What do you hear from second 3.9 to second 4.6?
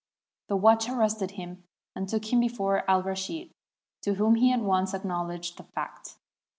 to whom he